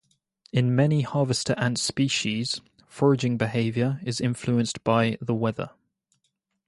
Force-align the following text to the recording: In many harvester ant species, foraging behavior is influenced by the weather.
In 0.51 0.75
many 0.75 1.01
harvester 1.03 1.53
ant 1.59 1.77
species, 1.77 2.59
foraging 2.87 3.37
behavior 3.37 3.99
is 4.03 4.19
influenced 4.19 4.83
by 4.83 5.15
the 5.21 5.35
weather. 5.35 5.69